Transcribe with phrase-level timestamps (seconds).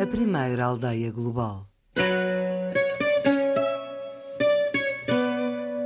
[0.00, 1.66] a primeira aldeia global.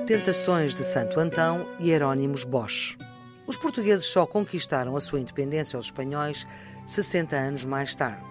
[0.06, 2.98] Tentações de Santo Antão e Herónimos Bosch.
[3.46, 6.46] Os portugueses só conquistaram a sua independência aos espanhóis
[6.86, 8.28] 60 anos mais tarde.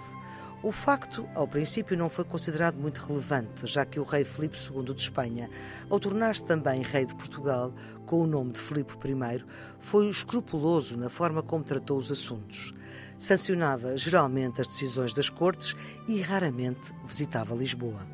[0.63, 4.93] O facto, ao princípio, não foi considerado muito relevante, já que o rei Filipe II
[4.93, 5.49] de Espanha,
[5.89, 7.73] ao tornar-se também rei de Portugal,
[8.05, 9.43] com o nome de Filipe I,
[9.79, 12.75] foi escrupuloso na forma como tratou os assuntos.
[13.17, 15.75] Sancionava geralmente as decisões das cortes
[16.07, 18.05] e raramente visitava Lisboa.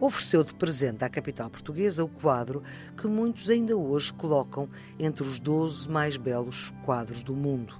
[0.00, 2.62] Ofereceu de presente à capital portuguesa o quadro
[2.96, 4.66] que muitos ainda hoje colocam
[4.98, 7.78] entre os 12 mais belos quadros do mundo,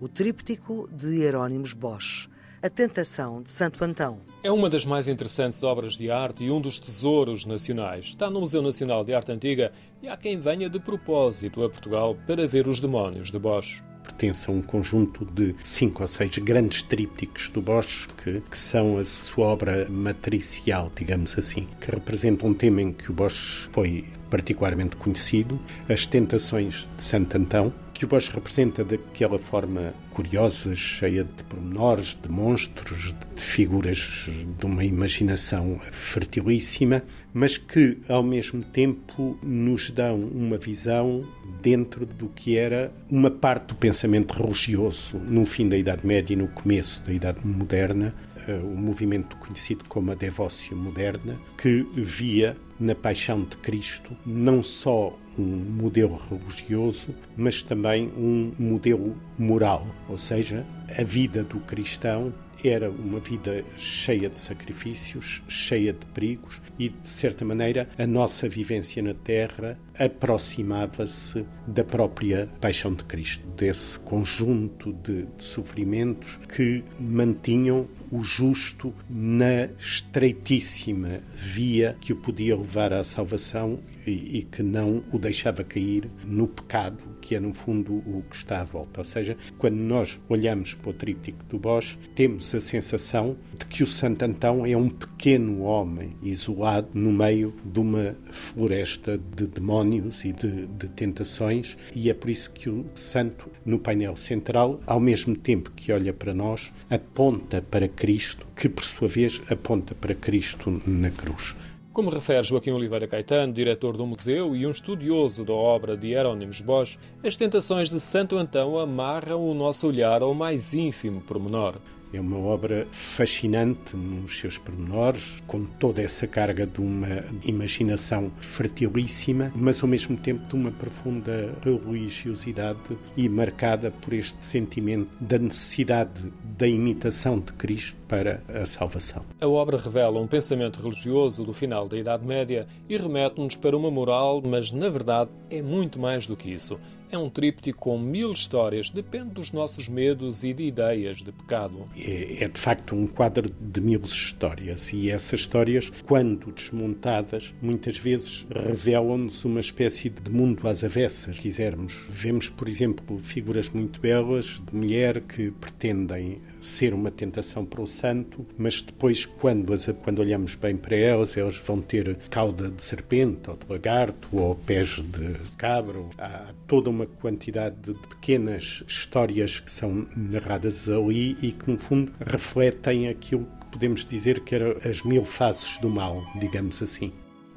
[0.00, 2.32] o Tríptico de Hieronymus Bosch
[2.64, 4.20] a Tentação de Santo Antão.
[4.42, 8.06] É uma das mais interessantes obras de arte e um dos tesouros nacionais.
[8.06, 9.70] Está no Museu Nacional de Arte Antiga
[10.02, 14.50] e há quem venha de propósito a Portugal para ver os demónios de Bosch pertence
[14.50, 19.04] a um conjunto de cinco ou seis grandes trípticos do Bosch, que, que, são a
[19.04, 24.96] sua obra matricial, digamos assim, que representa um tema em que o Bosch foi particularmente
[24.96, 25.58] conhecido,
[25.88, 32.18] as tentações de Santo Antão, que o Bosch representa daquela forma curiosa, cheia de pormenores,
[32.20, 34.28] de monstros, de figuras
[34.58, 41.20] de uma imaginação fertilíssima, mas que ao mesmo tempo nos dão uma visão
[41.62, 46.36] dentro do que era uma parte do pensamento religioso no fim da Idade Média e
[46.36, 48.12] no começo da Idade Moderna,
[48.46, 54.62] eh, o movimento conhecido como a devócio moderna, que via na paixão de Cristo não
[54.62, 60.64] só um modelo religioso, mas também um modelo moral, ou seja,
[60.96, 67.08] a vida do cristão era uma vida cheia de sacrifícios, cheia de perigos e, de
[67.08, 74.92] certa maneira, a nossa vivência na Terra aproximava-se da própria paixão de Cristo, desse conjunto
[74.92, 83.02] de, de sofrimentos que mantinham o justo na estreitíssima via que o podia levar à
[83.02, 88.22] salvação e, e, que não o deixava cair no pecado, que é no fundo o
[88.30, 89.00] que está à volta.
[89.00, 93.82] Ou seja, quando nós olhamos para o tríptico do Bosch, temos a sensação de que
[93.82, 99.48] o Santo Antão é um pequeno homem isolado no meio de uma floresta de
[99.84, 104.80] demónios e de, de tentações, e é por isso que o Santo, no painel central,
[104.86, 109.94] ao mesmo tempo que olha para nós, aponta para Cristo, que por sua vez aponta
[109.94, 111.54] para Cristo na cruz.
[111.92, 116.60] Como refere Joaquim Oliveira Caetano, diretor do museu e um estudioso da obra de Hieronymus
[116.60, 121.76] Bosch, as tentações de Santo Antão amarram o nosso olhar ao mais ínfimo pormenor.
[122.14, 129.50] É uma obra fascinante nos seus pormenores, com toda essa carga de uma imaginação fertilíssima,
[129.52, 132.78] mas ao mesmo tempo de uma profunda religiosidade
[133.16, 139.24] e marcada por este sentimento da necessidade da imitação de Cristo para a salvação.
[139.40, 143.90] A obra revela um pensamento religioso do final da Idade Média e remete-nos para uma
[143.90, 146.78] moral, mas na verdade é muito mais do que isso.
[147.14, 151.84] É um tríptico com mil histórias, depende dos nossos medos e de ideias de pecado.
[151.96, 157.98] É, é de facto um quadro de mil histórias e essas histórias, quando desmontadas, muitas
[157.98, 161.94] vezes revelam-nos uma espécie de mundo às avessas, quisermos.
[162.10, 167.86] Vemos, por exemplo, figuras muito belas de mulher que pretendem ser uma tentação para o
[167.86, 172.82] santo, mas depois, quando, as, quando olhamos bem para elas, elas vão ter cauda de
[172.82, 176.00] serpente, ou de lagarto, ou pés de cabra.
[176.18, 182.12] Há toda uma quantidade de pequenas histórias que são narradas ali e que, no fundo,
[182.20, 187.12] refletem aquilo que podemos dizer que eram as mil faces do mal, digamos assim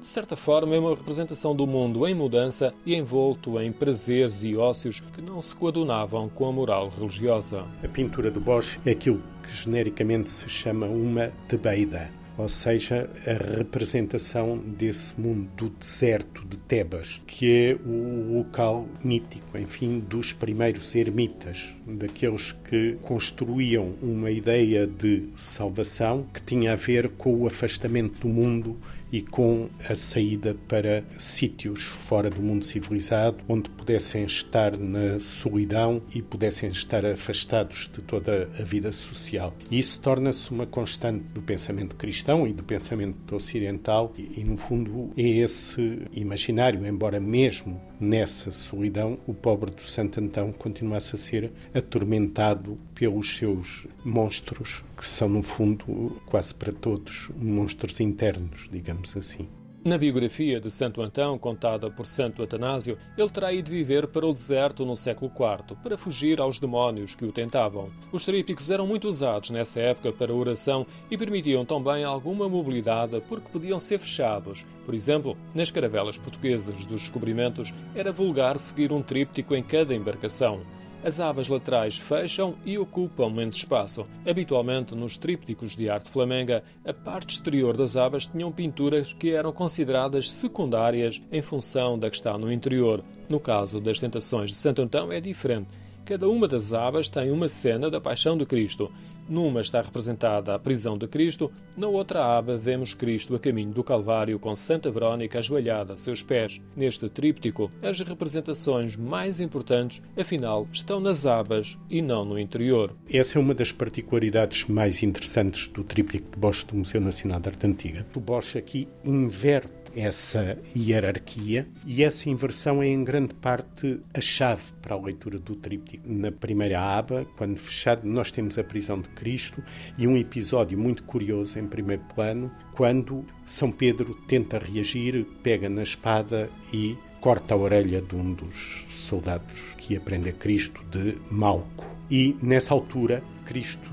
[0.07, 4.55] de certa forma, é uma representação do mundo em mudança e envolto em prazeres e
[4.55, 7.65] ócios que não se coadunavam com a moral religiosa.
[7.83, 13.57] A pintura do Bosch é aquilo que genericamente se chama uma tebeida, ou seja, a
[13.57, 20.93] representação desse mundo do deserto de Tebas, que é o local mítico, enfim, dos primeiros
[20.93, 28.19] ermitas, daqueles que construíam uma ideia de salvação que tinha a ver com o afastamento
[28.19, 28.77] do mundo
[29.11, 36.01] e com a saída para sítios fora do mundo civilizado, onde pudessem estar na solidão
[36.13, 39.53] e pudessem estar afastados de toda a vida social.
[39.71, 44.57] E isso torna-se uma constante do pensamento cristão e do pensamento ocidental, e, e no
[44.57, 51.17] fundo é esse imaginário, embora mesmo nessa solidão o pobre do Santo Antão continuasse a
[51.17, 58.96] ser atormentado pelos seus monstros, que são, no fundo, quase para todos, monstros internos, digamos
[59.17, 59.49] assim.
[59.87, 64.33] Na biografia de Santo Antão, contada por Santo Atanásio, ele terá ido viver para o
[64.33, 67.89] deserto no século IV, para fugir aos demónios que o tentavam.
[68.11, 73.47] Os trípticos eram muito usados nessa época para oração e permitiam também alguma mobilidade porque
[73.47, 74.65] podiam ser fechados.
[74.85, 80.59] Por exemplo, nas caravelas portuguesas dos descobrimentos, era vulgar seguir um tríptico em cada embarcação.
[81.03, 84.05] As abas laterais fecham e ocupam menos espaço.
[84.27, 89.51] Habitualmente, nos trípticos de arte flamenga, a parte exterior das abas tinham pinturas que eram
[89.51, 93.03] consideradas secundárias em função da que está no interior.
[93.29, 95.69] No caso das Tentações de Santo Antão é diferente.
[96.03, 98.91] Cada uma das abas tem uma cena da Paixão de Cristo.
[99.29, 103.83] Numa está representada a prisão de Cristo, na outra aba vemos Cristo a caminho do
[103.83, 106.61] Calvário com Santa Verónica ajoelhada a seus pés.
[106.75, 112.95] Neste tríptico, as representações mais importantes, afinal, estão nas abas e não no interior.
[113.09, 117.49] Essa é uma das particularidades mais interessantes do tríptico de Bosch do Museu Nacional de
[117.49, 118.05] Arte Antiga.
[118.15, 124.71] O Bosch aqui inverte essa hierarquia e essa inversão é em grande parte a chave
[124.79, 126.07] para a leitura do tríptico.
[126.07, 129.63] Na primeira aba, quando fechado, nós temos a prisão de Cristo
[129.97, 135.81] e um episódio muito curioso em primeiro plano, quando São Pedro tenta reagir, pega na
[135.81, 141.87] espada e corta a orelha de um dos soldados que aprende a Cristo de Malco.
[142.09, 143.89] E nessa altura, Cristo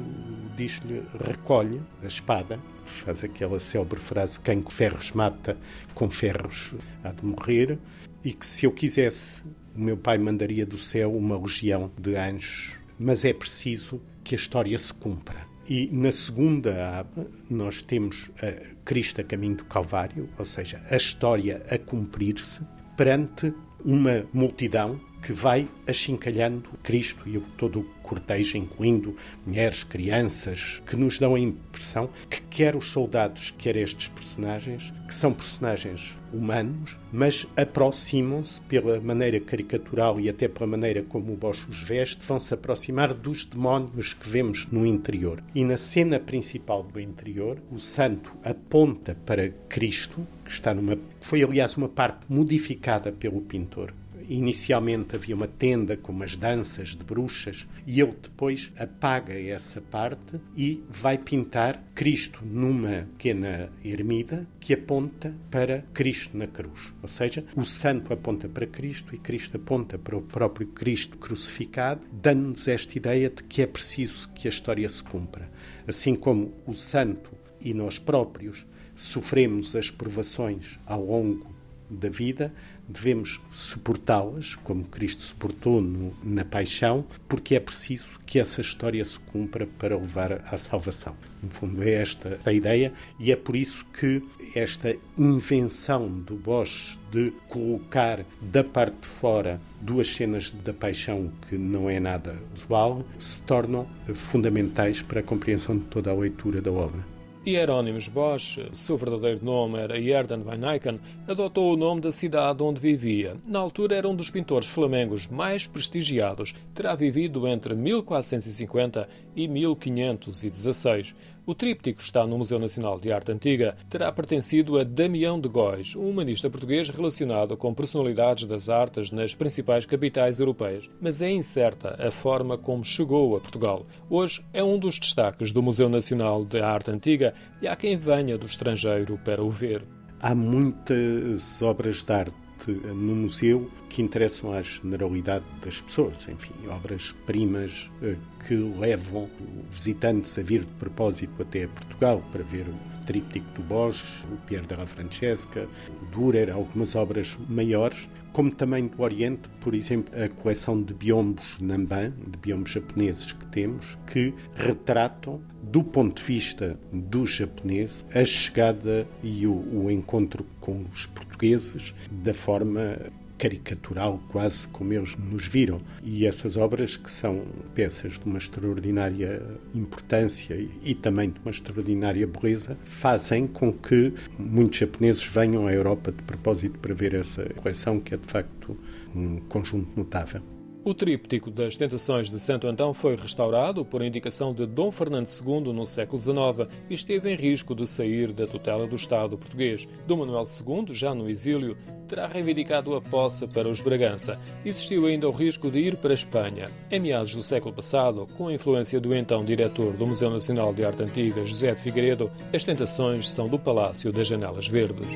[0.55, 5.57] diz-lhe: recolhe a espada faz aquela célebre frase: quem com ferros mata,
[5.95, 7.79] com ferros há de morrer,
[8.25, 9.43] e que se eu quisesse,
[9.75, 14.39] o meu pai mandaria do céu uma legião de anjos, mas é preciso que a
[14.39, 15.37] história se cumpra.
[15.69, 20.97] E na segunda aba nós temos a Cristo a caminho do Calvário, ou seja, a
[20.97, 22.61] história a cumprir-se
[22.97, 23.53] perante
[23.85, 31.19] uma multidão que vai achincalhando Cristo e todo o cortejo, incluindo mulheres, crianças, que nos
[31.19, 37.47] dão a impressão que quer os soldados, quer estes personagens, que são personagens humanos, mas
[37.57, 42.55] aproximam-se pela maneira caricatural e até pela maneira como o Bosch os veste, vão se
[42.55, 45.43] aproximar dos demónios que vemos no interior.
[45.55, 51.43] E na cena principal do interior, o santo aponta para Cristo, que está numa foi
[51.43, 53.93] aliás uma parte modificada pelo pintor
[54.29, 60.41] inicialmente havia uma tenda com umas danças de bruxas e ele depois apaga essa parte
[60.57, 66.93] e vai pintar Cristo numa pequena ermida que aponta para Cristo na cruz.
[67.03, 72.07] Ou seja, o santo aponta para Cristo e Cristo aponta para o próprio Cristo crucificado,
[72.13, 75.51] dando-nos esta ideia de que é preciso que a história se cumpra.
[75.87, 77.31] Assim como o santo
[77.61, 81.55] e nós próprios sofremos as provações ao longo
[81.91, 82.53] da vida,
[82.89, 89.19] devemos suportá-las, como Cristo suportou no, na paixão, porque é preciso que essa história se
[89.19, 91.15] cumpra para levar à salvação.
[91.43, 94.23] No fundo, é esta a ideia, e é por isso que
[94.55, 101.57] esta invenção do Bosch de colocar da parte de fora duas cenas da paixão que
[101.57, 106.73] não é nada usual se tornam fundamentais para a compreensão de toda a leitura da
[106.73, 107.14] obra.
[107.47, 110.99] Hieronymus Bosch, seu verdadeiro nome era Jerdan van Eycken,
[111.29, 113.37] adotou o nome da cidade onde vivia.
[113.47, 116.55] Na altura era um dos pintores flamengos mais prestigiados.
[116.75, 119.07] Terá vivido entre 1450
[119.37, 121.15] e 1516.
[121.47, 123.77] O tríptico está no Museu Nacional de Arte Antiga.
[123.91, 129.35] Terá pertencido a Damião de Góis, um humanista português relacionado com personalidades das artes nas
[129.35, 130.89] principais capitais europeias.
[130.99, 133.87] Mas é incerta a forma como chegou a Portugal.
[134.09, 138.39] Hoje é um dos destaques do Museu Nacional de Arte Antiga e há quem venha
[138.39, 139.83] do estrangeiro para o ver.
[140.21, 147.91] Há muitas obras de arte no museu que interessam à generalidade das pessoas, enfim, obras-primas
[148.03, 149.29] eh, que levam
[149.71, 154.67] visitantes a vir de propósito até Portugal para ver o tríptico do Bosch, o Pierre
[154.67, 155.69] della Francesca,
[156.03, 161.57] o Dürer, algumas obras maiores, como também do Oriente, por exemplo, a coleção de biombos
[161.61, 168.25] Namban, de biombos japoneses que temos, que retratam, do ponto de vista dos japoneses, a
[168.25, 172.99] chegada e o, o encontro com os portugueses da forma
[173.45, 175.79] caricatural, quase como eles nos viram.
[176.03, 177.43] E essas obras, que são
[177.75, 179.43] peças de uma extraordinária
[179.75, 186.11] importância e também de uma extraordinária beleza, fazem com que muitos japoneses venham à Europa
[186.11, 188.75] de propósito para ver essa coleção, que é de facto
[189.15, 190.54] um conjunto notável.
[190.85, 195.73] O tríptico das Tentações de Santo Antão foi restaurado por indicação de Dom Fernando II
[195.73, 199.89] no século XIX e esteve em risco de sair da tutela do Estado português.
[200.07, 201.75] Dom Manuel II, já no exílio,
[202.07, 204.39] terá reivindicado a posse para os Bragança.
[204.63, 206.69] Existiu ainda o risco de ir para a Espanha.
[206.91, 210.85] Em meados do século passado, com a influência do então diretor do Museu Nacional de
[210.85, 215.09] Arte Antiga, José de Figueiredo, as tentações são do Palácio das Janelas Verdes.